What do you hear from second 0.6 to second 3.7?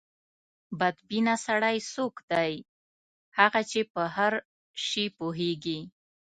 بد بینه سړی څوک دی؟ هغه